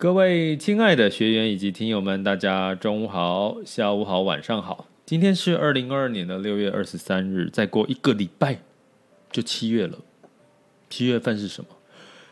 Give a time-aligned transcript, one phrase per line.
[0.00, 4.86] 各位亲爱的学员以及听友们，大家中午好、下午好、晚上好。
[5.04, 8.62] 今天是二零二二年的六月二十三日，再过一个礼拜
[9.30, 9.98] 就七月了。
[10.88, 11.68] 七月份是什么？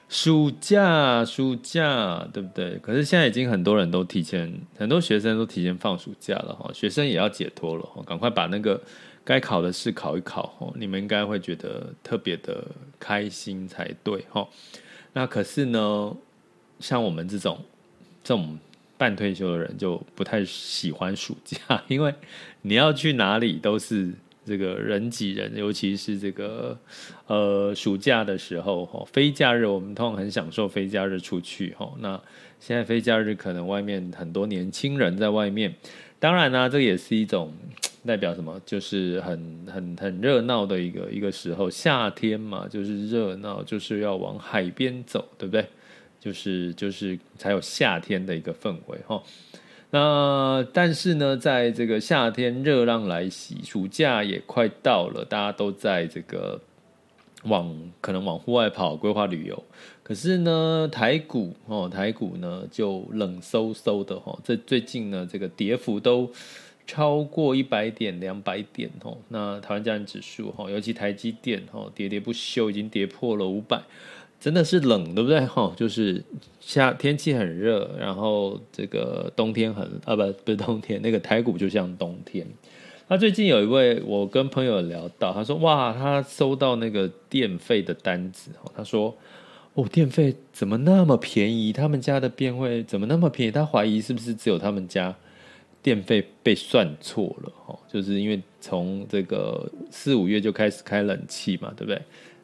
[0.08, 2.78] 暑假，暑假，对不对？
[2.78, 6.70] 可是现在已经很多人都提前，很多学生都提前放暑假了哈。
[6.72, 8.80] 学生也要解脱了哈，赶快把那个
[9.22, 10.72] 该考的试考一考。
[10.78, 12.64] 你们应该会觉得特别的
[12.98, 14.48] 开心才对哈。
[15.12, 16.16] 那可是呢？
[16.80, 17.58] 像我们这种
[18.22, 18.58] 这种
[18.96, 22.12] 半退休的人就不太喜欢暑假， 因为
[22.62, 24.12] 你要去哪里都是
[24.44, 26.76] 这个人挤人，尤其是这个
[27.26, 31.92] 呃暑假的时候哈，非假日我们通常很享受非假日出去哈。
[32.00, 32.20] 那
[32.58, 35.74] 现在非假日可能外面很多年轻人在外面，
[36.18, 37.52] 当然呢、这也是一种
[38.04, 45.64] 代表什么，就是很很很热闹的一个一个时候，夏天嘛，就是热闹，就是要往海边走，对不对？
[46.20, 49.22] 就是就是才有夏天的一个氛围哈，
[49.90, 56.60] 那但是呢，在这个夏天热浪来袭，暑假也快到了，大家都在这个
[57.44, 59.62] 往可能往户外跑，规划旅游。
[60.02, 66.30] 可是呢，台股哦，台股呢就冷飕飕的哈，这最近呢这个跌幅都
[66.84, 69.16] 超过一百点、两百点哦。
[69.28, 73.80] 那台湾加权指数哈，尤其台积电哈，跌跌不休，已经跌破了五百。
[74.40, 75.40] 真的是冷，对不对？
[75.46, 76.22] 哈， 就是
[76.60, 82.46] 夏天气很热，然后这个冬天很啊，不不是冬天，那个台股就像冬天。
[83.08, 89.16] 那最近有一位我跟朋友聊到，他说哇，他收到那个电费的单子，他说
[89.74, 91.72] 哦，电费怎么那么便宜？
[91.72, 93.50] 他们家的电费怎么那么便宜？
[93.50, 95.16] 他怀疑是不是只有他们家
[95.82, 97.52] 电费被算错了？
[97.66, 102.00] 哈，就是因为从这个四五月就开始开冷气嘛，对不对？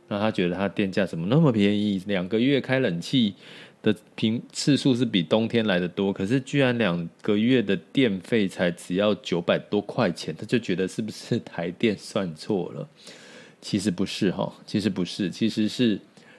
[0.09, 2.03] 那他觉得他电价怎么那么便宜？
[2.07, 3.35] 两个月开冷气
[3.83, 12.89] 的频次数是比冬天来的多，可是居然两个月的电费才只要九百多块钱，他就觉得是不是台电算错了？
[13.61, 15.99] 其实不是哈，其实不是，其实是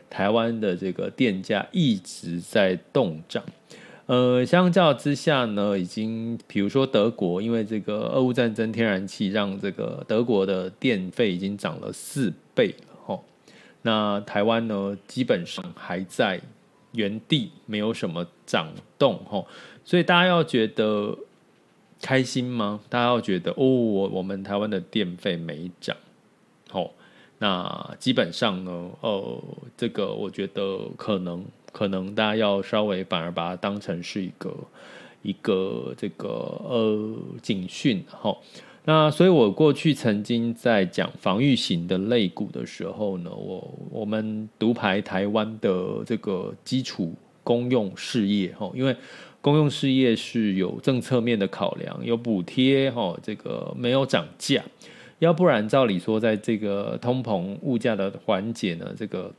[0.10, 3.44] 台湾的这个电价一直在动涨。
[4.06, 12.95] 呃，相较之下呢，已经比如说德国，因为这个俄乌战争，天然气让这个德国的电费已经涨了四倍了。
[13.86, 16.42] 那台湾呢，基本上还在
[16.94, 19.48] 原地，没有什么涨动吼，
[19.84, 21.16] 所以大家要觉得
[22.02, 22.80] 开心吗？
[22.90, 25.96] 大家要觉得哦，我我们台湾的电费没涨，
[26.72, 26.96] 吼，
[27.38, 29.44] 那基本上呢，呃，
[29.78, 34.52] 这个我觉得可能可能大家要稍微反而把它当成是一个
[35.22, 38.42] 一个这个呃警讯吼。
[38.88, 47.12] 那所以，我过去曾经在讲防御型的类股的时候呢，我我们独排台湾的这个基础
[47.44, 48.96] 公用事业哈，因为
[49.42, 54.64] 公用事业是有政策面的考量，有补贴哈，这个没有涨价，
[55.18, 59.34] 要不然照理说，在这个通膨物价的环节呢，这个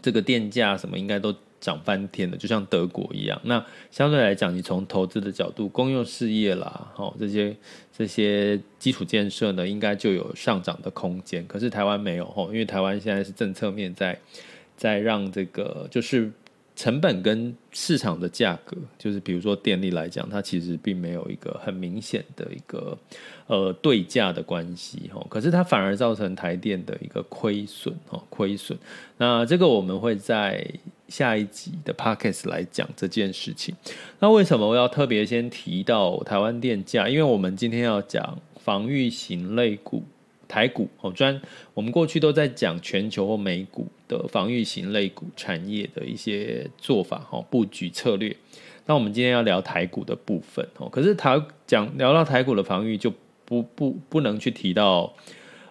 [0.00, 1.34] 这个电价什么应该都。
[1.60, 3.40] 涨翻天的，就像德国一样。
[3.44, 7.56] 那相对来讲，你从投资的角度，公用事业啦，好这些
[7.96, 11.46] 这些基础建设呢，应该就有上涨的空间。
[11.46, 14.18] 可是台湾没有吼，因为台湾现在是政策面在
[14.76, 16.32] 在让这个就是。
[16.80, 22.96] 成本跟市场的价格，就是比如说电力来讲，它其实并没有一个很明显的一个
[23.48, 28.78] 呃对价的关系哈，可是它反而造成台电的一个亏损哈，亏损。
[29.18, 30.66] 那这个我们会在
[31.06, 33.76] 下一集的 Podcast 来讲这件事情。
[34.18, 37.06] 那为什么我要特别先提到台湾电价？
[37.10, 40.02] 因为我们今天要讲防御型类股
[40.48, 41.38] 台股哦，专
[41.74, 48.36] 我们过去都在讲全球或美股的防御型类股产业的一些做法哈，布局策略。
[48.86, 53.12] 那我们今天要聊台股的部分哦，可是台讲聊到台股的防御，就
[53.44, 55.14] 不不不能去提到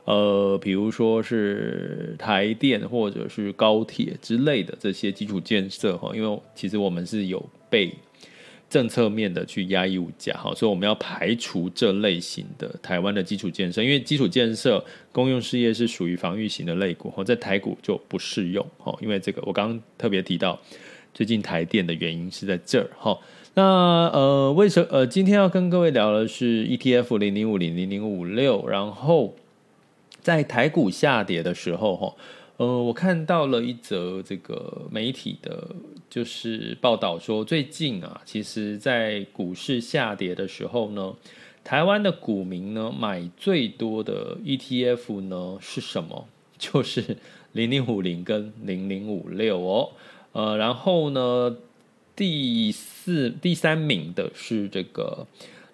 [0.06, 7.92] 呃，比如说是台电或者是高铁之类的这些基础建设哈，因为其实我们是有被。
[8.70, 20.60] 政策面的去压抑物价，好，所以我们要排除这类型的台湾的基础建设，因为基础建设、公用事业是属于防御型的类股，哈在台股就不适用，哈因为这个我刚刚特别提到，
[21.14, 23.18] 最近台电的原因是在这儿，哈，
[23.56, 29.34] 那呃，为什么呃，今天要跟各位聊的是 ETF 零零五零零零五六，然后
[30.22, 32.14] 在台股下跌的时候，哈。
[32.60, 35.70] 呃，我看到了一则这个媒体的，
[36.10, 41.16] 就是报道说，最近啊，其实，在股市下跌的时候呢，
[41.64, 46.28] 台湾的股民呢买最多的 ETF 呢是什么？
[46.60, 47.16] 就是
[47.54, 49.92] 零零五零跟零零五六哦。
[50.34, 51.56] 呃，然后呢，
[52.14, 55.26] 第四、第三名的是这个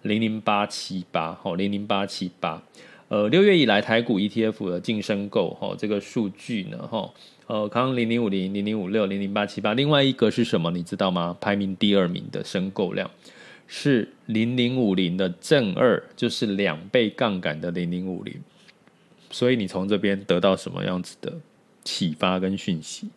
[0.04, 2.62] 零零八七八，哦，零零八七八。
[3.16, 7.10] 呃，六月以来台股 ETF 的净申购哈，这个数据呢哈，
[7.48, 10.70] 呃，刚刚零零五零、零零五六、零零八七八，另外一个是什么？
[10.72, 11.38] 你知道吗？
[11.40, 13.10] 排名第二名的申购量
[13.68, 18.36] 是零零五零的正二，就是两倍杠杆的零零五零。
[19.32, 21.40] 所以你从这边得到什么样子的
[21.86, 23.08] 启发跟讯息？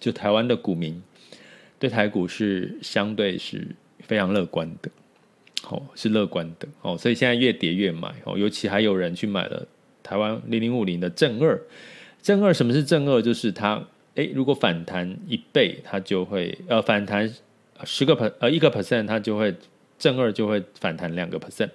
[0.00, 1.00] 就台湾的股民
[1.78, 3.68] 对台股是相对是
[4.00, 4.90] 非常乐观的。
[5.68, 9.66] 哦，是乐观的哦，所以现在越跌越买哦，尤其还有人去买了
[10.02, 11.60] 台湾零零五零的正二，
[12.22, 13.20] 正二什么是正二？
[13.20, 13.82] 就是它
[14.14, 17.28] 诶，如果反弹一倍，它就会呃反弹
[17.84, 19.54] 十个 per 呃一个 percent，它就会
[19.98, 21.68] 正二就会反弹两个 percent。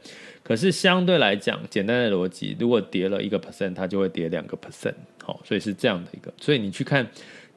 [0.43, 4.95] 可是相对来讲，简单的逻辑，如果跌了一个 percent，它就会跌两个 percent。
[5.23, 7.07] 好，所以是这样的一个，所以你去看，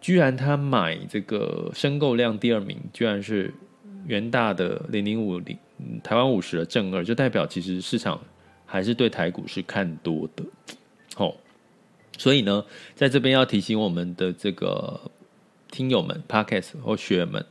[0.01, 3.55] 居然他买这个申购量第二名，居然是
[4.07, 5.57] 元大的零零五零。
[6.03, 8.21] 台湾五十的正二，就代表其实市场
[8.65, 10.45] 还是对台股是看多的，
[11.17, 11.35] 哦，
[12.17, 15.01] 所以呢，在这边要提醒我们的这个
[15.71, 17.45] 听友们、Podcast 或学员们，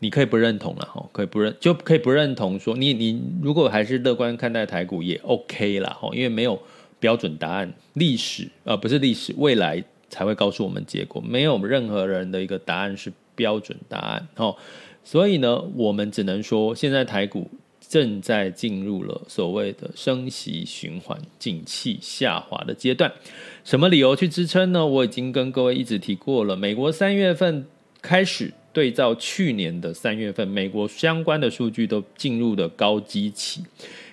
[0.00, 6.60] 你可以不认同了，哈，可以不认就可以不认同说，你你如果还是乐观看待台股也 OK 啦，哈，因为没有
[6.98, 14.56] 标准答案，历史呃不是历史，未来才会告诉我们结果，没有任何人的一个答案是标准答案，哦。
[15.02, 17.50] 所以呢，我们只能说，现在台股
[17.88, 23.12] 正在进入了所谓的升息循环、景气下滑的阶段。
[23.64, 24.86] 什么理由去支撑呢？
[24.86, 26.54] 我已经跟各位一直提过了。
[26.54, 27.66] 美国三月份
[28.00, 33.62] 开始对照去年的三月份，美国相关的数据都进入了高基期。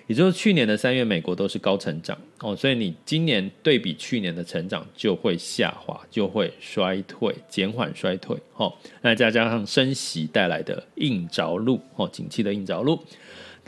[0.08, 8.74] 也就是去年的三月，美国都是高成长哦，所以你今年对比去年的成长就会下滑，就会衰退、减缓衰退哦。
[9.02, 12.98] 那再加上升息带来的硬着陆哦，景气的硬着陆。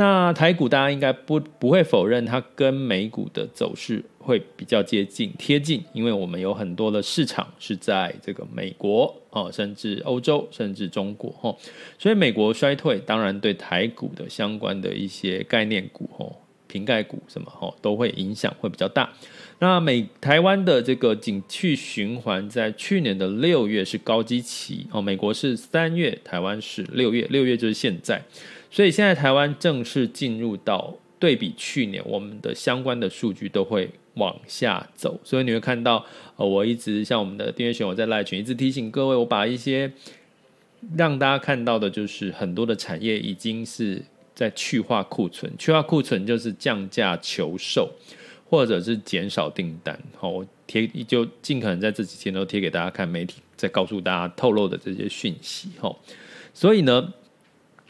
[0.01, 11.55] 那台股大家应该不不会否认，它跟美股的走势会比较接近贴近，因为我们有很多的市场是在这个美国哦，甚至欧洲，甚至中国哦，
[11.99, 16.35] 所以美国衰退，当然对台股的相关的一些概念股哦，
[16.67, 19.13] 瓶盖股什么哦，都会影响会比较大。
[19.59, 28.23] 那美台湾的这个景气循环，在去年的六月是高基期哦，美国是三月，台湾是六月，六月就是现在。
[28.71, 35.19] 所以现在台湾正式进入到对比去年，我们的相关的数据都会往下走。
[35.25, 39.93] 所以你会看到，呃，我一直像我们的订阅群，我在赖群一直提醒各位，我把一些
[40.97, 44.01] 让大家看到的，就是很多的产业已经是
[44.35, 47.91] 在去化库存，去化库存就是降价求售，
[48.49, 50.01] 或者是减少订单。
[50.17, 55.71] 好，我贴就尽可能在这几天都贴给大家看，媒体在告诉大家透露的这些讯息。
[55.81, 55.95] 哈，
[56.55, 57.13] 所以呢。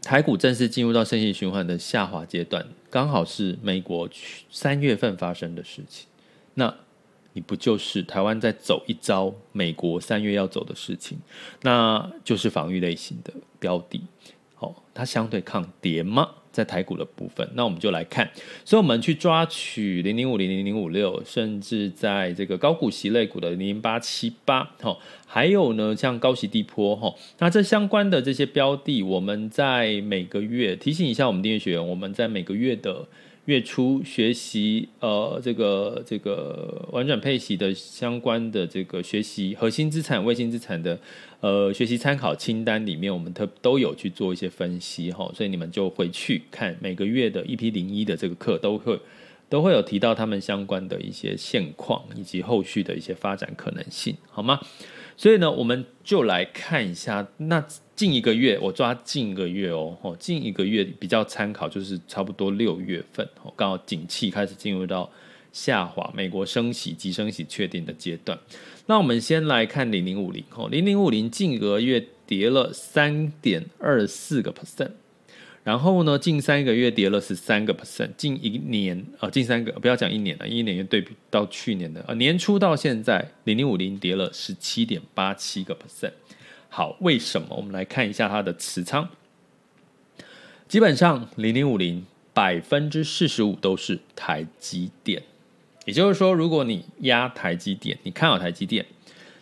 [0.03, 4.09] 台股正式进入到升息循环的下滑阶段，刚好是美国
[4.51, 6.07] 三月份发生的事情。
[6.55, 6.75] 那
[7.33, 11.19] 你不就是台湾在走一招美国三月要走的事情？
[11.63, 14.03] 那就是防御类型的标的，
[14.59, 16.29] 哦，它相对抗跌吗？
[16.53, 18.31] 在台股的部分，那我们就来看，
[18.65, 33.07] 所以我们去抓取零零五零零零五六，甚至在这个高股息类股的零零八七八，哈，还有呢，像高息低坡，哈，那这相关的这些标的，我们在每个月提醒一下我们订阅学员，我们在每个月的。
[33.51, 40.97] 月初学习呃这个这个玩转配息的相关的这个学习核心资产、卫星资产的
[41.41, 48.97] 呃学习参考清单里面，我们特都有去做一些分析哈，所以你们就回去看每个月的 EP 零一的这个课，都会
[49.49, 54.61] 都会有提到他们相关的一些现况以及后续的一些发展可能性，好吗？
[55.17, 57.67] 所以呢，我们就来看一下，那
[58.01, 65.11] 近一个月，我抓近一个月哦，哦，近一个月比较参考就是差不多六月份，哦，刚好景气开始进入到
[65.53, 68.39] 下滑，美国升息及升息确定的阶段。
[68.87, 74.93] 那我们先来看零零五零，哦，零零五零近一个月跌了三点二四个 percent。
[75.63, 86.13] 然后呢，近三个月跌了十三个 percent，近一年啊、呃，近三个不要讲一年了，一年对比到去年的啊、年初到现在，零零五零跌了十七点八七个 percent。
[86.71, 87.49] 好，为什么？
[87.51, 89.07] 我们来看一下它的持仓，
[90.67, 95.23] 基本上零零五零百分之四十五都是台积电，
[95.85, 98.87] 也就是说，如果你压台积电，你看好台积电，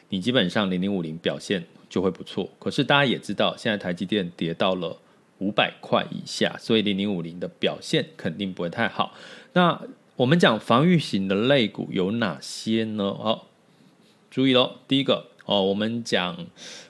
[0.08, 2.50] 你基本上零零五零表现就会不错。
[2.58, 4.98] 可是大家也知道，现在台积电跌到了。
[5.40, 9.14] 五百块以下，所以零零五零的表现肯定不会太好。
[9.52, 9.80] 那
[10.16, 13.04] 我们讲防御型的类股有哪些呢？
[13.04, 13.42] 哦，
[14.32, 16.44] 注意喽，第一个哦，我们讲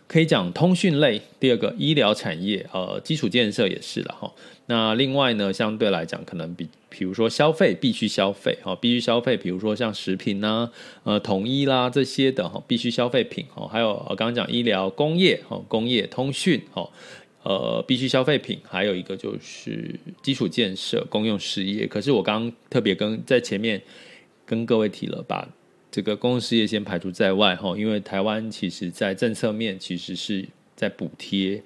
[0.08, 4.32] 可以讲通讯类，第二个医疗产业，呃，基础建设也是了哈。
[4.66, 10.68] 那另外呢，相对来讲，可能比比如说消费必须消费哈，必须消费，比如说像食品呐、
[11.04, 16.90] 呃，统一啦这些的哈，必须消费品哈，还有我刚刚讲医疗、工业哈，工业、通讯哈。
[17.44, 21.86] 呃，必须消费品，还有一个就是基础建设、公用事业。
[21.86, 23.80] 可是我刚特别跟在前面
[24.44, 25.48] 跟各位提了，把
[25.90, 31.62] 这个公共事业先排除在外哈，因为台湾其实在政策面其实是在补贴，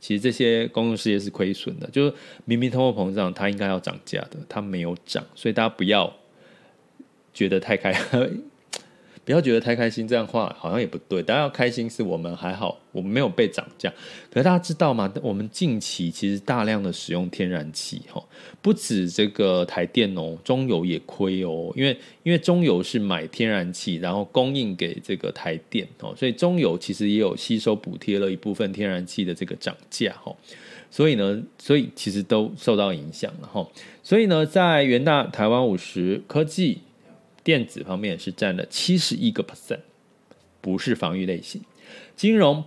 [0.00, 6.14] 其实这些公共事业是亏损的，就是明明通货膨胀，它应该要涨价的，它没有涨，所以大家不要
[7.32, 7.92] 觉得太开。
[9.24, 11.22] 不要觉得太开心，这样话好像也不对。
[11.22, 13.90] 大家要开心，是我们还好，我们没有被涨价。
[14.30, 15.10] 可是大家知道吗？
[15.22, 18.22] 我们近期其实大量的使用天然气，哈，
[18.60, 21.72] 不止这个台电哦，中油也亏哦。
[21.74, 30.36] 因为因为中油是买天然气，然后供应给这个台电哦，所以中油其实也有吸收补贴了一部分天然气的这个涨价，哈。
[30.90, 33.66] 所以呢，所以其实都受到影响了，哈。
[34.02, 36.80] 所以呢，在元大台湾五十科技。
[37.44, 39.78] 电子方面是占了七十一个 percent，
[40.60, 41.60] 不是防御类型。
[42.16, 42.64] 金融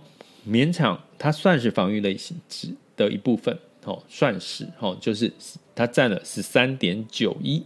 [0.48, 2.40] 勉强它算是防御类型
[2.96, 5.30] 的一部分，哦，算是哦，就是
[5.74, 7.62] 它占了十三点九一。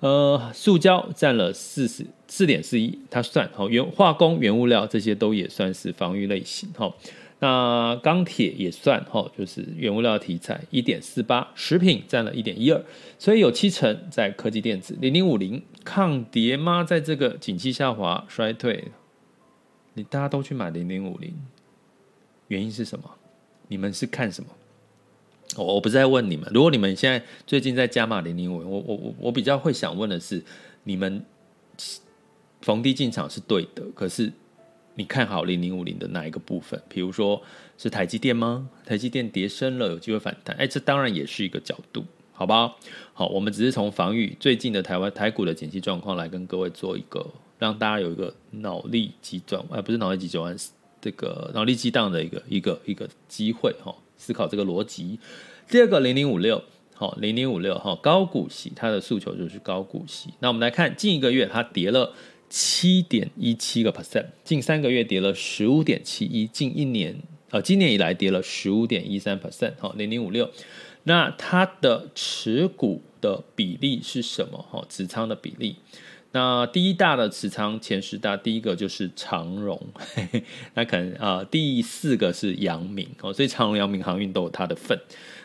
[0.00, 6.94] 呃，塑胶占了四十四点四一，它算哦，原化工、原物料这些都也算是防御类型，哈。
[7.38, 12.82] 那钢铁也算哈，就是原物料题材一点四八，食品占了一点一二，
[13.18, 14.96] 所以有七成在科技电子。
[15.00, 16.82] 零零五零抗跌吗？
[16.82, 18.90] 在这个景气下滑衰退，
[19.94, 21.32] 你大家都去买零零五零，
[22.48, 23.08] 原因是什么？
[23.68, 24.50] 你们是看什么？
[25.56, 30.42] 我我不是在问你们，如果你们现在最近在加码零零五，我我我我比较会想问的是，
[30.82, 31.24] 你们
[32.62, 34.32] 逢低进场是对的，可是。
[34.98, 36.80] 你看好零零五零的哪一个部分？
[36.88, 37.42] 比如说
[37.76, 38.66] 是台积电吗？
[38.86, 40.56] 台积电跌深了，有机会反弹。
[40.56, 42.02] 哎，这当然也是一个角度，
[42.36, 42.76] 好吧？
[43.14, 47.26] 好，我们只是从防御最近的台湾台股的景气状况来跟各位做一个，
[47.58, 50.56] 让大家有一个脑力急转弯，不是脑力急转弯，
[51.00, 55.18] 这个脑力激荡的一个一个一个机会哈，思考这个逻辑。
[55.68, 56.62] 第二个零零五六，
[56.94, 60.30] 好，零零五六哈，高股息，它的诉求就是高股息。
[60.40, 62.12] 那我们来看近一个月它跌了。
[62.48, 67.12] 七点一七个 percent，近三个月跌了十五点七一，近一年
[67.50, 70.48] 呃，今年以来跌了十五点一三 percent，好，零零五六，
[71.08, 74.58] 那它的持股的比例是什么？
[74.58, 75.76] 哈，持仓的比例，
[76.32, 79.80] 那第一大的持仓前十大，第一个就是长荣，
[80.74, 84.98] 那可能啊、第四个是阳明，哦，所以长荣、阳明航运都有它的份。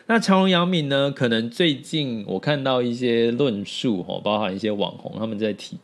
[0.06, 5.78] 那长荣、阳明呢，可能最近我看到一些论述，哦，包含一些网红他们在提。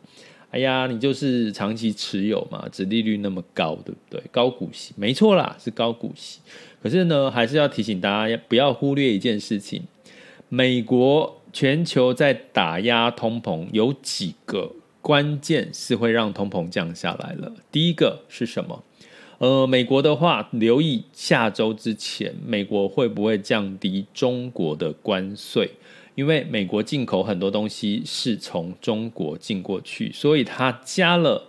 [0.51, 4.19] 哎呀，你就是长期持有嘛，殖利率那么高，对不对？
[4.31, 6.39] 高股息，没错啦，是高股息。
[6.81, 9.83] 可是呢，还是要提醒大家，不要忽略一件事情：
[10.47, 14.71] 美国全球在打压通膨，有几个
[15.01, 17.51] 关键是会让通膨降下来了。
[17.71, 18.83] 第一个是什么？
[19.39, 25.71] 呃，美国的话，留意下周之前，美国会不会降低中国的关税？
[26.15, 31.47] 因为美国进口很多东西是从中国进过去，所以它加了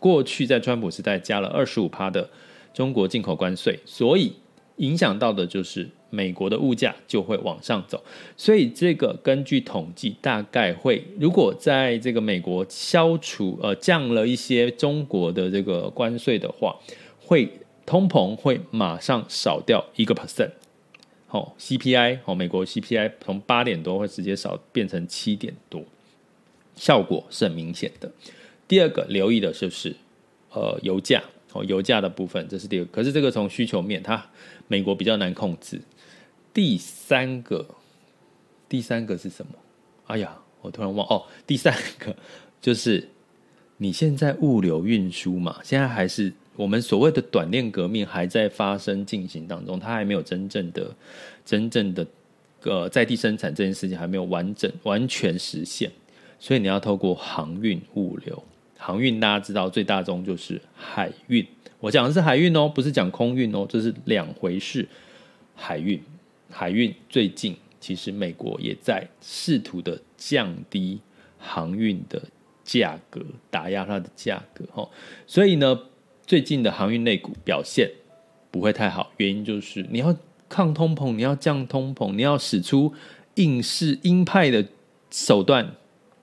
[0.00, 2.28] 过去在川普时代加了二十五趴的
[2.74, 4.32] 中国进口关税，所以
[4.78, 8.02] 影响到的就是美国的物价就会往上走。
[8.36, 16.76] 所以这个根据统计，大概会如果在这个美国消除呃降了一些中国的这个关税的话，
[17.20, 17.48] 会
[17.84, 20.50] 通膨会马上少掉一个 percent。
[21.58, 25.84] CPI 哦美国 CPI 从八点多会直接少变成七点多，
[26.74, 28.10] 效果是很明显的。
[28.66, 29.94] 第二个留意的就是
[30.50, 32.90] 呃油价哦，油价的部分，这是第二个。
[32.90, 34.26] 可是这个从需求面，它
[34.68, 35.80] 美国比较难控制。
[36.54, 37.66] 第三个，
[38.68, 39.52] 第三个是什么？
[40.06, 41.26] 哎呀，我突然忘哦。
[41.46, 42.16] 第三个
[42.60, 43.08] 就是
[43.76, 50.94] 你现在物流运输嘛，现在还是我们所谓的短链革命还在发生进行当中，它还没有真正的、
[51.44, 52.06] 真正的
[52.62, 55.92] 呃在地生产这件事情还没有完整完全实现，
[56.40, 58.42] 所以你要透过航运物流。
[58.76, 61.46] 航运大家知道最大宗就是海运，
[61.80, 64.88] 我讲的是海运哦，不是讲空运哦，这是两回事。
[65.54, 66.00] 海运，
[66.50, 71.00] 海运最近其实美国也在试图的降低
[71.38, 72.22] 航运的
[72.64, 73.20] 价格，
[73.50, 74.88] 打压它的价格哦。
[75.26, 75.80] 所以呢，
[76.26, 77.90] 最近的航运类股表现
[78.50, 80.16] 不会太好，原因就是你要
[80.48, 82.92] 抗通膨，你要降通膨，你要使出
[83.34, 84.66] 硬式鹰派的
[85.10, 85.74] 手段，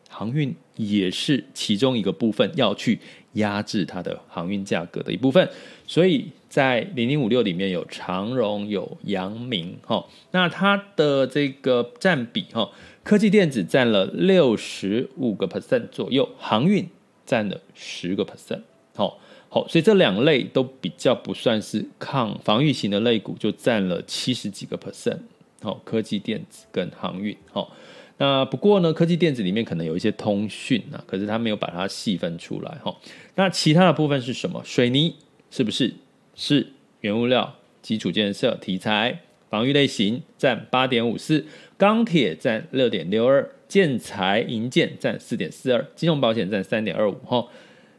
[0.10, 0.56] 航运。
[0.76, 3.00] 也是其中一个部分，要去
[3.34, 5.50] 压制它的航运价格的一部分，
[5.86, 12.70] 所以在零零五六里面有长荣、有阳明，哈，那它的这个占比，哈，
[13.04, 16.88] 科技电子占了六十五个 percent 左右，航运
[17.26, 18.62] 占了十个 percent，
[18.96, 25.20] 好，好，所以这两类都比较不算是抗防御型的类股，就占了七十几个 percent，
[25.62, 27.72] 好，科技电子跟航运，好。
[28.18, 32.96] 那不过呢，科技电子里面可能有一些通讯啊，可是它没有把它细分出来哈。
[33.36, 34.62] 那其他的部分是什么？
[34.64, 35.16] 水泥
[35.52, 35.94] 是不是？
[36.34, 36.68] 是
[37.02, 39.20] 原物料、基础建设、题材、
[39.50, 41.46] 防御类型占八点五四，
[41.78, 47.48] 钢铁占六点六二，建材、银建占四点四二，金融保险占三点二五哈。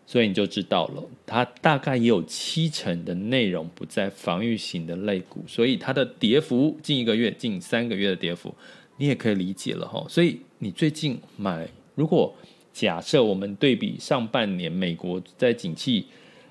[0.06, 8.54] 所以你就知道了，它大概也有七成的内容不在防御型的类股，所以它的跌幅近一个月、近三个月的跌幅。
[8.98, 12.34] 你也可以理解了哈，所以你最近买，如果
[12.72, 16.06] 假设我们对比上半年美国在景气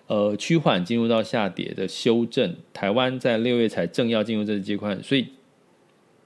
[0.08, 5.28] 呃趋缓进入到下跌的修正，台湾在六月才正要进入这个阶段，所以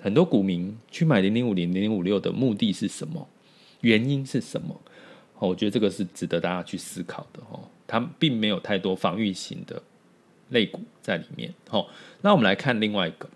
[0.01, 3.27] 很多股民去买零零五零零零五六的目的是什么？
[3.81, 4.79] 原因是什么？
[5.39, 9.81] 我觉得这个是值得大家去思考的哦，它并没有太多防御型的
[10.49, 11.53] 类股在里面。
[11.69, 11.87] 好，
[12.21, 13.29] 那我们来看另外一个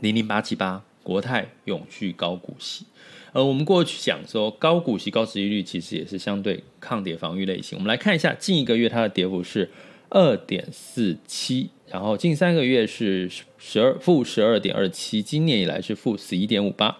[0.00, 0.82] 零零八七八。
[1.08, 2.84] 国泰永续高股息，
[3.32, 7.78] 呃，我们过去讲说高股息高殖利率其实也是相对抗跌防御类型。
[7.78, 9.70] 我们来看一下近一个月它的跌幅是
[10.10, 16.98] 二点四七，然后近三个月是十二负十二点二七，今年以来是负十一点五八，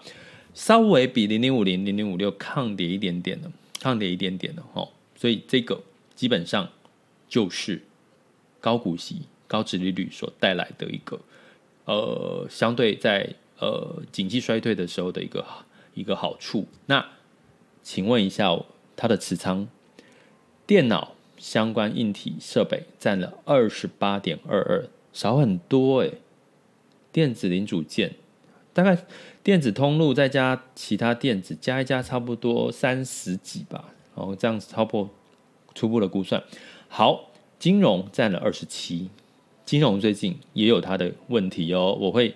[0.55, 4.89] 稍微比零零五零零零五六抗跌一点点的，抗跌一点点的哈。
[5.15, 5.79] 所以这个
[6.15, 6.67] 基本上
[7.27, 7.83] 就是
[8.59, 11.19] 高股息高殖利率所带来的一个
[11.85, 13.35] 呃相对在。
[13.59, 15.45] 呃，经济衰退的时候的一个
[15.93, 16.65] 一个好处。
[16.85, 17.05] 那
[17.83, 18.57] 请问一下，
[18.95, 19.67] 它的持仓
[20.65, 26.13] 电脑相关硬体设备占了二十八点二二，少很多诶。
[27.11, 28.13] 电子零组件
[28.71, 29.05] 大概
[29.43, 33.89] 电子通路再加其他电子加一加，差不多三十几吧。
[34.15, 35.09] 然后这样子超破
[35.73, 36.41] 初步的估算。
[36.87, 39.09] 好，金融占了二十七，
[39.65, 42.35] 金融最近也有它的问题哦，我会。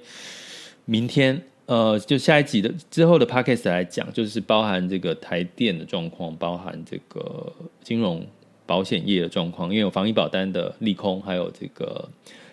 [0.86, 8.26] 明天，呃，就下一集的之后的 p o c a s t 来讲，就是包含这个台电的状况，包含这个金融
[8.65, 12.10] 保险业的状况，因为有防疫保单的利空，还有这个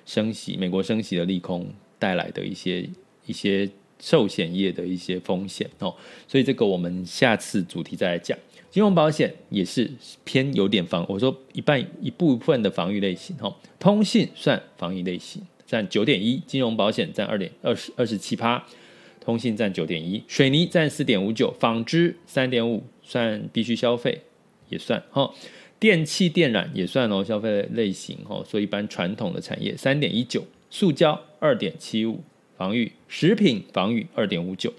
[0.06, 1.66] 升息，美国升息的利空
[1.98, 2.88] 带来的一些
[3.26, 5.94] 一些寿险业的一些风险哦，
[6.28, 8.38] 所以这个我们下次主题再来讲。
[8.70, 9.90] 金融保险也是
[10.22, 15.42] 偏有点防，我说一半一部分的防御类型哦，通信算防御类型。
[15.70, 18.66] 占九点一，金融保险占二点二十二十七趴，
[19.20, 24.20] 通信占九点一，水泥占四点五九，纺织三点五，算必须消费
[24.68, 25.32] 也算哈，
[25.78, 32.20] 电器电缆也算哦，消费类型哈，所以一般传统的产业三点一九，塑胶二点七五，
[32.56, 34.72] 防御食品防御二点五九，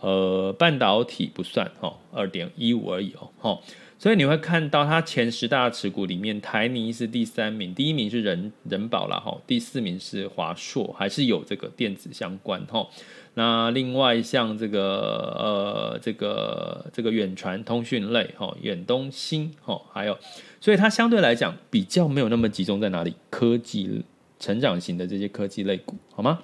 [0.00, 3.60] 呃，半导体不算哈，二点一五而已哦哈。
[4.00, 12.88] 所以你会看到它前十大持股里面，台泥是第三名，第一名是人人保了哈，第四名是华硕，还是有这个电子相关哈。
[13.34, 20.18] 那另外像这个呃这个这个远传通讯类哈，远东新哈，还有，
[20.62, 24.02] 所以它相对来讲比较没有那么集中在哪里，科技
[24.38, 26.40] 成长型的这些科技类股好吗？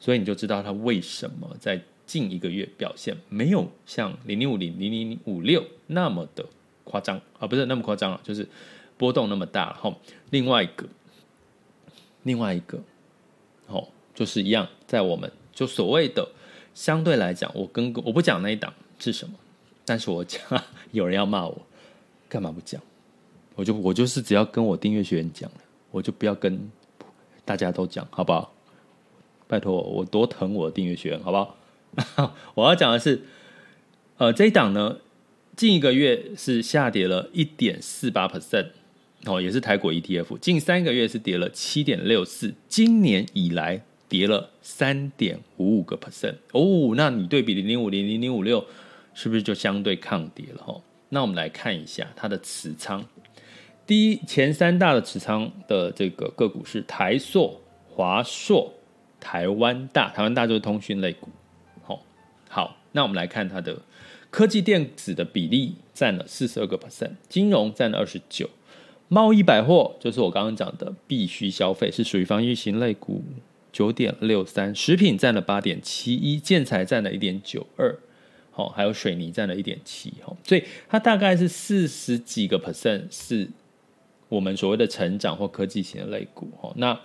[0.00, 6.44] 所以你就知道它为什么在近一个月表现没有像零零五零零零五六那么的。
[6.86, 8.48] 夸张啊，不是那么夸张啊，就是
[8.96, 9.74] 波动那么大。
[9.74, 9.94] 哈，
[10.30, 10.86] 另外一个，
[12.22, 12.78] 另外一个，
[13.66, 16.26] 哦，就是一样，在我们就所谓的
[16.72, 19.34] 相对来讲，我跟我不讲那一档是什么，
[19.84, 20.40] 但是我讲，
[20.92, 21.60] 有人要骂我，
[22.28, 22.80] 干嘛不讲？
[23.56, 25.58] 我就我就是只要跟我订阅学员讲了，
[25.90, 26.70] 我就不要跟
[27.44, 28.52] 大家都讲，好不好？
[29.48, 32.34] 拜托我，我多疼我的订阅学员，好不好？
[32.54, 33.22] 我要讲的是，
[34.18, 34.98] 呃，这一档呢，
[35.56, 38.66] 近一个月是下跌了一点四八 percent，
[39.24, 48.62] 哦，也是台股 ETF，近三个月是跌了七点六四，今年以来跌了三点五五个 percent，哦，那你对比零零五零零零五六，
[49.14, 50.62] 是不是就相对抗跌了？
[50.62, 53.02] 哈，那我们来看一下它的持仓，
[53.86, 58.72] 第一前三大的持仓的这个个股是台塑、华硕。
[59.18, 61.28] 台湾大，台湾大就是通讯类股，
[61.82, 62.00] 好，
[62.48, 63.76] 好，那我们来看它的
[64.30, 68.50] 科技电子的比例占了四十二个 percent，金融占了二十九，
[69.08, 73.22] 贸易百货就是我刚刚讲的必须消费是属于防御型类股，
[73.72, 77.98] 九点六三，食品占了八点七一，建材占了一点九二，
[78.50, 83.48] 好，还有水泥占了一点七，哈，所以它大概是四十几个 percent 是
[84.28, 87.00] 我们所谓的成长或科技型的类股，哈，那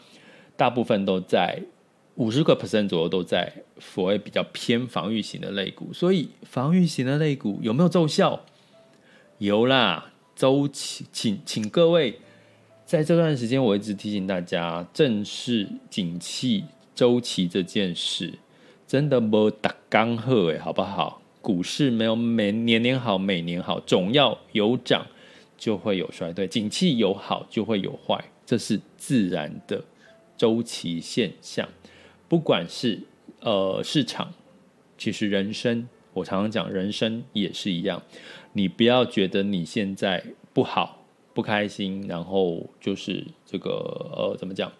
[0.57, 1.61] 大部分都在。
[2.15, 8.41] 五十个 percent 左右都在所谓比较偏防御型的类股，所以防御型的类股有没有奏效？
[9.37, 12.19] 有啦，周期，请请各位
[12.85, 18.33] 在这段时间，我一直提醒大家，正视景气周期这件事，
[18.85, 21.21] 真的没打刚好诶，好不好？
[21.41, 25.07] 股市没有每年年好，每年好，总要有涨
[25.57, 29.83] 就会有衰退，景气有好就会有坏，这是自然的
[30.37, 31.67] 周期现象。
[32.31, 32.97] 不管是
[33.41, 34.33] 呃市场，
[34.97, 38.01] 其实人生，我常常讲，人生也是一样。
[38.53, 43.69] 你不要觉得你现在不好、不开心，然后就是这个
[44.15, 44.71] 呃怎么讲，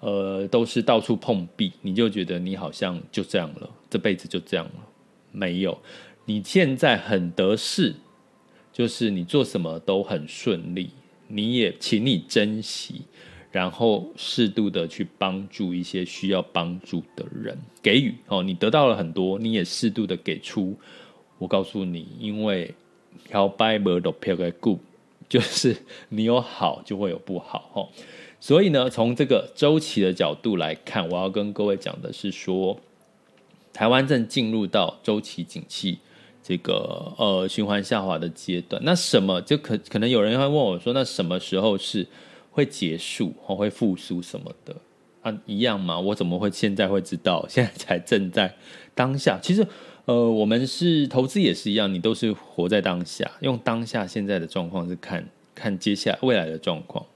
[0.00, 4.88] 呃都是到处碰壁，你就觉得你好像就这样了，这辈子就这样了。
[5.30, 5.80] 没有，
[6.24, 7.94] 你现在很得势，
[8.72, 10.90] 就是你做什么都很顺利，
[11.28, 13.02] 你也请你珍惜。
[13.50, 20.76] 然后适度的去帮助一些需要帮助的人，给予哦，你得到了很多，你也适度的给出。
[21.38, 22.74] 我告诉你，因为
[23.30, 24.78] 摇摆无就飘个股，
[25.30, 25.74] 就是
[26.10, 27.88] 你有好就会有不好哦。
[28.38, 32.78] 所以呢，从这个周期的角度来看，我要跟各位讲的是说，
[33.72, 35.98] 台湾正进入到周期景气
[36.42, 38.82] 这个呃循环下滑的阶段。
[38.84, 42.06] 那什么就可可能有人会问我说，那什么时候是？
[42.58, 44.74] 会结束或会复苏什么的
[45.22, 45.96] 啊，一样吗？
[45.96, 47.46] 我怎么会现在会知道？
[47.48, 48.52] 现在才正在
[48.96, 49.38] 当下。
[49.40, 49.64] 其实，
[50.06, 57.06] 呃，我们是投资也是一样，你都是活在当下，用当下现在的状况是看看接下来未来的状况。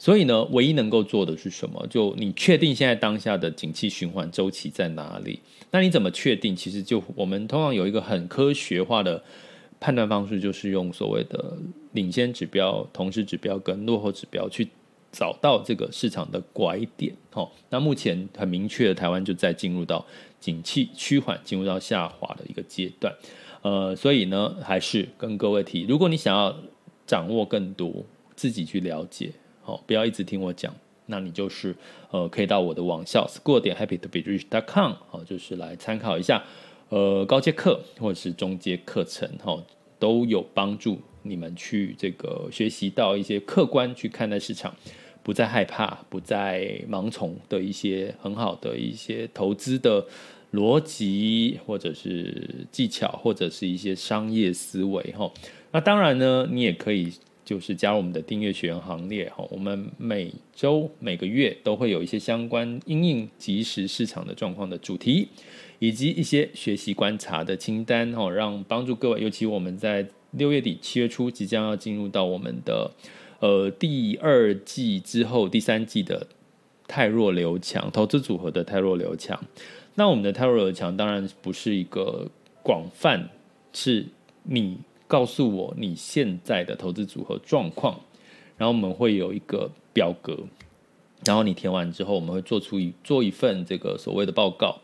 [0.00, 1.86] 所以呢，唯一能够做的是什么？
[1.88, 5.38] 就你确定现在当下的景气循环周期在哪里？
[5.70, 6.56] 那你怎么确定？
[6.56, 9.22] 其实就我们通常有一个很科学化的。
[9.84, 11.58] 判断方式就是用所谓的
[11.92, 14.68] 领先指标、同时指标跟落后指标去
[15.10, 17.14] 找到这个市场的拐点。
[17.32, 20.04] 哦，那目前很明确的，台湾就在进入到
[20.40, 23.14] 景气趋缓、进入到下滑的一个阶段。
[23.62, 26.54] 呃，所以呢，还是跟各位提，如果你想要
[27.06, 29.30] 掌握更多，自己去了解，
[29.64, 30.74] 哦，不要一直听我讲，
[31.06, 31.76] 那你就是
[32.10, 36.42] 呃，可以到我的网校 school 点 happy to be rich dot com 哦，就是来参考一下。
[36.88, 39.62] 呃，高阶课或者是中阶课程，哈，
[39.98, 44.74] 都有帮助你们去这个学习到一些客观去看待市场，
[45.22, 50.06] 不再害怕，不再盲从的一些很好的一些投资的
[50.52, 55.32] 逻辑，或者是技巧，或者是一些商业思维，哈。
[55.70, 57.12] 那当然呢，你也可以
[57.44, 59.46] 就是加入我们的订阅学员行列，哈。
[59.50, 65.28] 我们每周每个月都会有一些相关因应即时市场的状况的主题。
[65.78, 72.90] 以及一些学习观察的清单哦，让帮助各位，尤其我们在六月底七月初即将要进入到我们的
[73.40, 76.26] 呃第二季之后第三季的
[76.86, 79.42] 泰弱流强投资组合的泰弱流强。
[79.94, 82.30] 那我们的泰弱流强当然不是一个
[82.62, 83.28] 广泛，
[83.72, 84.06] 是
[84.42, 88.00] 你告诉我你现在的投资组合状况，
[88.56, 90.38] 然后我们会有一个表格，
[91.26, 94.80] 然后你填完之后，我们会做出一做一份这个所谓的报告。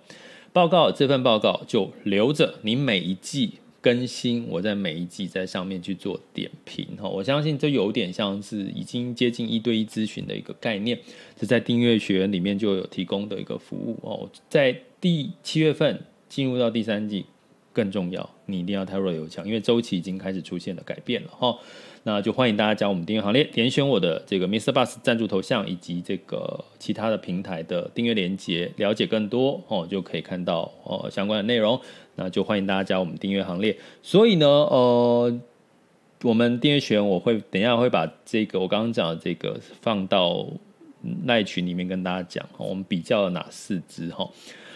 [0.53, 3.55] 报告这份报告就留着，你每一季
[3.88, 7.09] 更新，我在每一季在上面去做点评哈。
[7.09, 10.98] 我相信这有点像是已经接近一对一咨询的一个概念，
[11.38, 14.29] 这在订阅学员里面就有提供的一个服务哦。
[14.51, 15.98] 在第七月份
[16.29, 17.24] 进入到第三季
[17.72, 21.59] 更重要，你一定要太弱有强，因为周期已经开始出现了改变了哈。
[22.03, 24.70] 那就欢迎大家加我们订阅行列，点选我的这个 Mr.
[24.70, 31.81] Bus 赞助头像以及这个其他的平台的订阅链接，了解更多哦，就可以看到哦相关的内容。
[32.18, 33.74] 那就欢迎大家加我们订阅行列。
[34.02, 35.40] 所以呢，呃，
[36.22, 40.46] 我们订阅学员我会等一下会把这个我刚刚讲的这个放到
[41.24, 44.28] 赖群里面跟大家讲，我们比较了哪四支哈。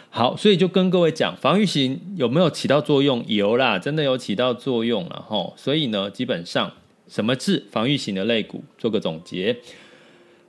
[0.09, 3.23] 好，所以就跟各位讲，防御型有没有起到作用？
[3.27, 5.53] 有啦，真的有起到作用了哈。
[5.57, 6.73] 所以呢，基本上。
[7.09, 8.65] 什么是防御型的类股？
[8.79, 9.55] 做个总结，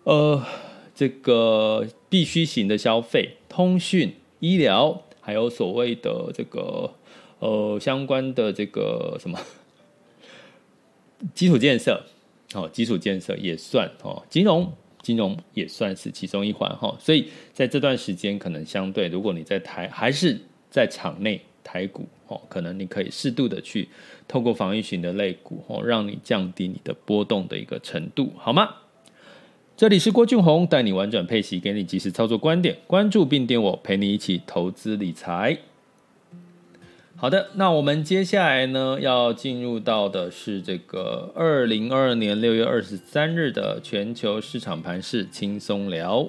[0.03, 0.41] 呃，
[0.95, 6.93] 这个必需型的消费、通讯、医疗，还有所谓的这个
[7.39, 9.39] 呃相关的这个什么
[11.33, 12.03] 基础建设，
[12.53, 16.95] 哦，基础建设也算哦，金融金融也算是其中一环哈。
[16.99, 21.41] 所以在这段时间，可能相对，如果你在台还是在场内。
[21.65, 23.87] 台股哦，可能你可以适度的去
[24.27, 28.67] 透过防御型的类股哦，让你降低你的波动的一个程度，好吗？
[29.75, 35.57] 这里是郭俊宏，带你玩转配息，给你及时操作观点，关注并点我，陪你一起投资理财。
[37.15, 46.27] 好的，那我们接下来呢，要进入到的是这个二零二二年六月二十三日的全球市场盘势轻松聊。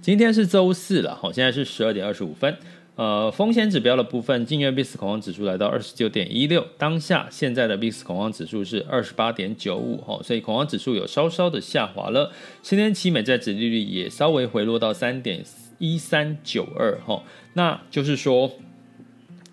[0.00, 2.56] 今天是周四了，好，现在是十二点二十五分。
[2.96, 12.30] 呃，风险指标的部分，今日 VIX 恐慌指数来到二十九点一六，当下现在的 VIX 恐慌指数是二十八点九五，哈，所以恐慌指数有稍稍的下滑了。
[12.62, 15.42] 十年期美债殖利率也稍微回落到三点
[15.78, 17.22] 一三九二，哈，
[17.54, 18.50] 那就是说，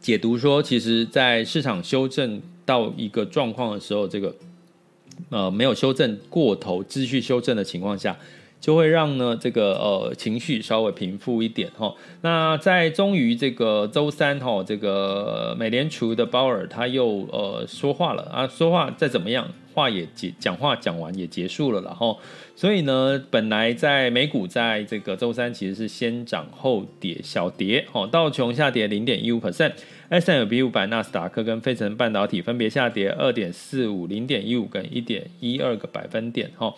[0.01, 4.35] 解读说，其实，在市场修正到一个状况的时候，这个
[5.29, 8.17] 呃没有修正过头，继续修正的情况下。
[8.59, 11.93] 就会让呢这个呃情绪稍微平复一点哈。
[12.21, 22.19] 那在终于这个周三哈，这个美联储的鲍尔他又呃说话了啊，说话再怎么样话也结讲话讲完也结束了然后，
[22.55, 36.73] 所以呢本来在美股在这个周三其实是先涨后跌小跌哦，道琼下跌零点一五 percent，S&P 五百、纳斯达克跟费城半导体分别下跌二点四五、零点一五跟一点一二个百分点哈。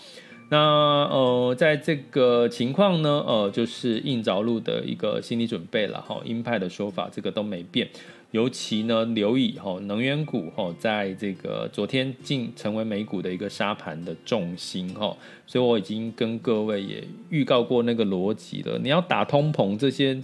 [0.51, 6.19] 那呃，在这个情况呢，呃，就是硬着陆的一个心理准备了哈。
[6.25, 7.87] 鹰派的说法，这个都没变。
[8.31, 15.15] 尤其呢，留意哈，能源股哈，在这个昨天竟成为美股的一个杀盘的重心哈。
[15.45, 18.79] 所以我已经跟各位也预告过那个逻辑了。
[18.79, 20.19] 你要打通膨，这些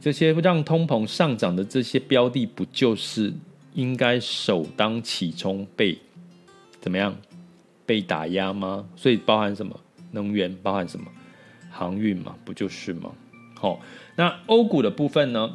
[0.00, 3.32] 这些让通膨上涨的这些标的，不就是
[3.74, 5.96] 应该首当其冲被
[6.80, 7.16] 怎么样？
[7.88, 8.86] 被打压吗？
[8.96, 9.80] 所以包含什么？
[10.12, 11.06] 能源包含什么？
[11.70, 13.10] 航运嘛，不就是吗？
[13.54, 13.80] 好、
[14.16, 15.52] 那欧股的部分呢，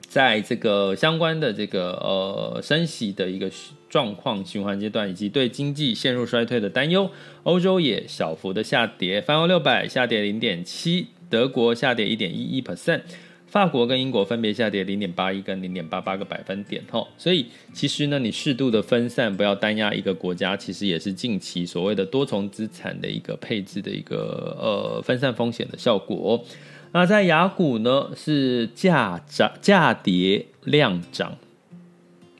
[0.00, 3.50] 在这个相关的这个呃升息的一个
[3.90, 7.10] 状况循环阶段，以及对经济陷入衰退的担忧，
[7.42, 13.02] 欧洲也小幅的下跌，泛欧六百下跌零点七，德国下跌一点一一 percent。
[13.50, 26.44] 法国跟英国分别下跌零点八一跟零点八八个百分点，哈，所以其实呢，你适度的分散，不要单押一个国家，其实也是近期所谓的多重资产的一个配置的一个呃分散风险的效果。
[26.92, 31.36] 那在雅股呢，是价涨价跌量涨，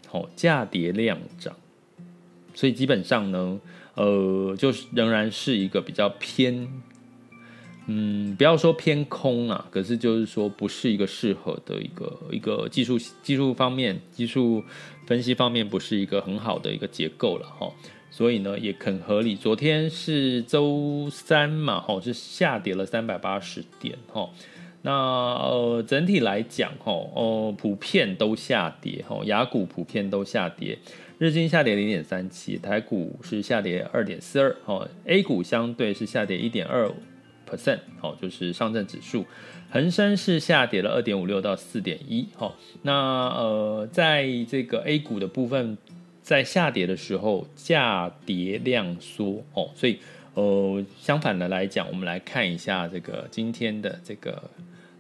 [0.07, 1.57] 好，价跌量涨，
[2.55, 3.59] 所以基本上呢，
[3.95, 6.69] 呃，就是仍然是一个比较偏。
[7.93, 14.63] 嗯，不要说偏空啊，可是就是说不是一个适合的一个一个技术技术方面技术
[15.09, 17.69] 分析方面不是一个很好的一个结构了哈，
[18.09, 19.35] 所以呢也很合理。
[19.35, 24.31] 昨天是周三嘛，哈是下跌了三百八十点哈，
[24.83, 30.79] 那呃整体来讲哈，哦普遍都下跌哈，雅股普遍都下跌，
[31.19, 36.95] 日经下跌零点三七，台股是下跌二点四二，哈 A 股相对是下跌一点二五。
[37.51, 39.27] Percent 好，就是上证指数，
[39.71, 42.93] 恒生是下跌了二点五六到四点一，好，那
[43.31, 45.77] 呃，在这个 A 股的部分，
[46.23, 49.99] 在下跌的时候价跌量缩哦，所以
[50.35, 54.43] 呃，相反的来讲，我们来看一下这个今天的这个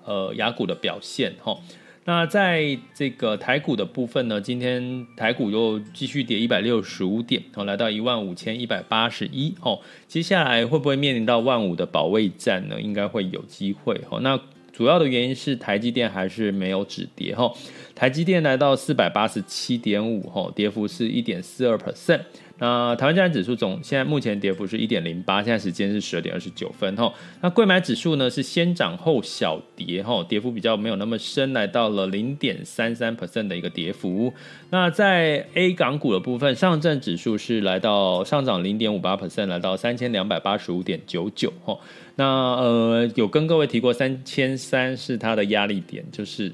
[0.04, 1.56] 呃雅股的表现哈。
[2.04, 12.80] 那在这个台股的部分呢，今天台股又继续跌一百六十五点，哦，来到一万五千一百八十一，哦，接下来会不会面临到万五的保卫战呢？
[12.80, 14.40] 应该会有机会，哦，那
[14.72, 17.52] 主要的原因是台积电还是没有止跌，哈，
[17.94, 22.20] 台积电来到四百八十七点五，哈，跌幅是一点四二 percent，
[22.60, 27.10] 那台湾加权指数总现在目前跌幅是一点零八，现在时间是十二点二十九分哈。
[27.40, 34.30] 那柜买指数呢是先涨后小跌哈，跌幅比较没有那么深，来到了零点三三 percent 的一个跌幅。
[34.68, 41.78] 那在 A 港股的部分，上证指数是来到上涨零点五八 percent，来到三千两百八十五点九九哈。
[42.16, 46.52] 那呃有跟各位提过三千三是它的压力点，就是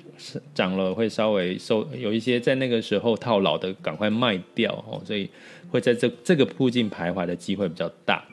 [0.55, 5.29] 涨了会稍微收有一些在那个时候套牢的赶快卖掉哦，所以。
[5.77, 8.25] 会在这这个附近徘徊的机会比较大，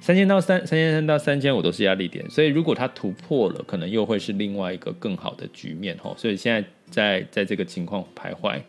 [0.00, 6.14] 三千到三三千三到三千五都是压力点，所以如果它突破了，可能又会是另外一个更好的局面吼。
[6.16, 8.60] 所以现在在在这个情况徘徊。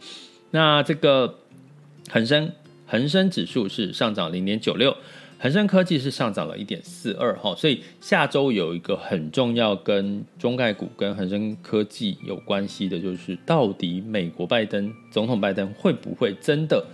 [0.52, 1.40] 那这个
[2.10, 2.52] 恒生
[2.86, 4.96] 恒生指数是上涨零点九六，
[5.40, 7.56] 恒生科技是上涨了一点四二哈。
[7.56, 16.86] 所以下周有一个很重要跟中概股跟恒生科技有关系的，就是到底美国拜登总统拜登会不会真的？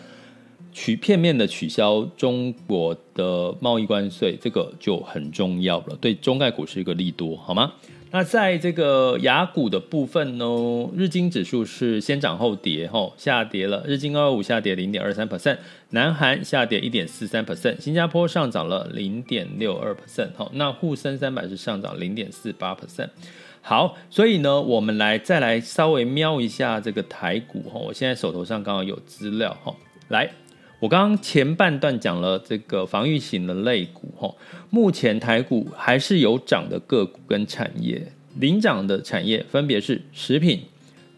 [0.72, 7.74] 取片面的取消中国的贸易关税，这个就很重要了，对中概股是一个利多，好吗？
[8.12, 10.46] 那在这个雅股的部分呢，
[10.96, 15.58] 日经指数是先涨后跌，吼，下跌了，日经二二五下跌零点二三 percent，
[15.92, 23.10] 南韩下跌一点四三 percent，新加坡上涨了零点六二 percent，好，那沪深三百是上涨零点四八 percent，
[23.62, 29.76] 好，所以呢，我们来再来稍微瞄一下这个台股，哈，我现在手头上刚好有资料，哈，
[30.08, 30.28] 来。
[30.80, 34.34] 我刚刚前半段讲了这个防御型的类股，哈，
[34.70, 40.62] 目前台股还是有涨的个股跟产业，领涨的产业分别是食品、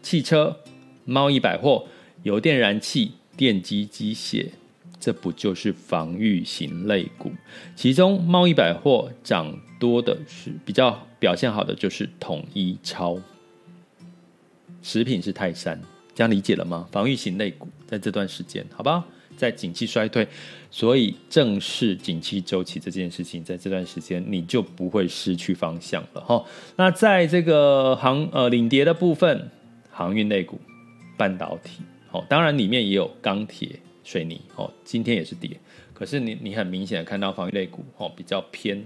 [0.02, 0.56] 汽车、
[1.04, 1.86] 贸易百货、
[2.24, 4.48] 油电燃气、电机机械，
[4.98, 7.30] 这不就是防御型类股？
[7.76, 13.16] 其中贸易百货涨多的是比较表现好的就是统一超，
[14.82, 15.80] 食品是泰山，
[16.16, 16.88] 这样理解了吗？
[16.90, 19.04] 防御型类股在这段时间，好不好？
[19.36, 20.26] 在景气衰退，
[20.70, 26.44] 所以正视景气周期这件事情，在这段时间你就不会失去方向了哈。
[26.76, 29.50] 那在这个航呃领跌的部分，
[29.90, 30.60] 航运类股、
[31.16, 35.50] 半导体，哦，当然里面也有钢铁、水泥，哦，今天也是跌。
[35.92, 38.82] 可是你你很明显的看到防御类股，哦，比较偏，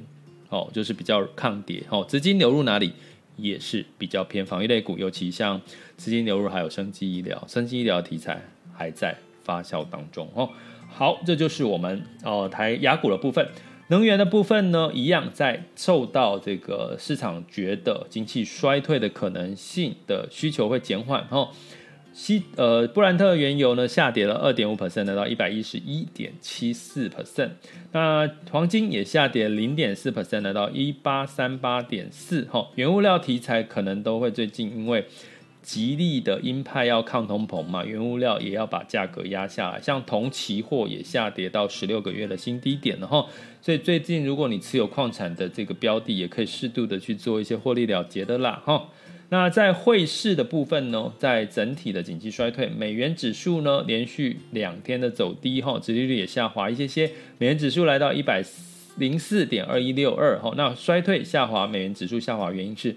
[0.49, 2.93] 哦，就是比较抗跌，哦，资金流入哪里
[3.37, 5.61] 也是比较偏防御类股，尤其像
[5.97, 8.43] 资金流入还有生技医疗，生技医疗题材
[8.75, 9.17] 还在。
[9.47, 10.51] 发酵当中哦，
[10.89, 13.47] 好，这就是我们哦台牙股的部分，
[13.89, 21.51] 能源的部分呢，一样在受到这个市场觉得经济衰退的可能性的需求会减缓哦。
[22.13, 27.51] 西呃布兰特原油呢下跌了二点五 percent，来到一百一十一点七四 percent。
[27.93, 32.43] 那黄金也下跌零点四 percent，来到一八三八点四。
[32.51, 35.07] 哈，原物料题材可能都会最近因为。
[35.67, 43.27] 极力的鹰派要抗通膨嘛，原物料也要把价格压下来，像铜期货也下跌到十六个月的新低点了哈。
[43.61, 48.89] 所以最近如果你持有矿产的这个标的，也可以适度的去做一些获利了结的啦哈。
[49.31, 58.41] 那在汇市的部分呢，在整体的景气衰退，美元指数呢连续两天的走低哈，殖利率也下滑一些些，美元指数来到一百
[58.99, 60.55] 零四点二一六二哈。
[60.57, 62.95] 那衰退下滑，美元指数下滑原因是。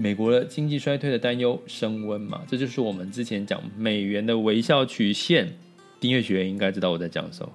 [0.00, 5.52] 美国的经济衰退的担忧升温嘛，这就是我们之前讲美元的微笑曲线。
[5.98, 7.52] 订阅学员应该知道我在讲什么，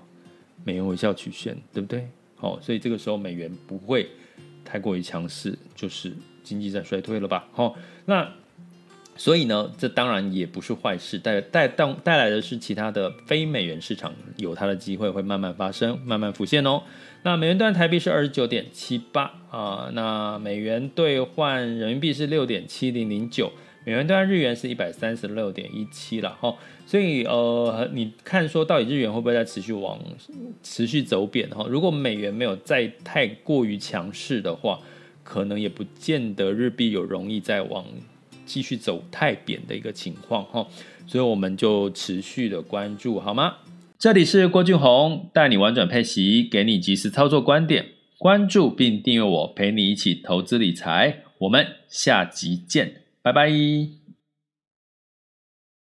[0.66, 2.06] 美元微笑曲线，对不对？
[2.36, 4.10] 好，所以这个时候美元不会
[4.66, 6.12] 太过于强势，就是
[6.44, 7.48] 经济在衰退了吧？
[7.54, 8.30] 好，那
[9.16, 16.82] 所以呢，这当然也不是坏事，带带带带来的是其他的非美元市场有它的机会会慢慢发生，慢慢浮现哦。
[17.22, 23.52] 那美元兑台币是二十九点七八啊，那美元兑换人民币是六点七零零九，
[23.86, 30.00] 美元兑换日元是一百三十六点一七了哈，所以呃，你看说到底日元会不会再持续往
[30.64, 31.66] 持续走贬哈？
[31.70, 34.80] 如果美元没有再太过于强势的话，
[35.24, 37.86] 可能也不见得日币有容易再往
[38.46, 40.68] 继续走太扁的一个情况哈，
[41.08, 43.56] 所以我们就持续的关注好吗？
[43.98, 47.86] 这里是郭俊宏，带你玩转配息，给你及时操作观点。
[48.18, 51.24] 关注并订阅我，陪你一起投资理财。
[51.40, 54.03] 我们下集见，拜拜。